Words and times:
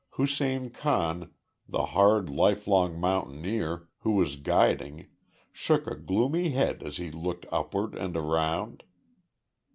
Hussein 0.13 0.71
Khan, 0.71 1.31
the 1.69 1.85
hard, 1.85 2.27
lifelong 2.27 2.99
mountaineer, 2.99 3.87
who 3.99 4.13
was 4.13 4.35
guiding, 4.35 5.05
shook 5.53 5.85
a 5.85 5.95
gloomy 5.95 6.49
head 6.49 6.81
as 6.81 6.97
he 6.97 7.11
looked 7.11 7.45
upward 7.51 7.93
and 7.93 8.17
around. 8.17 8.81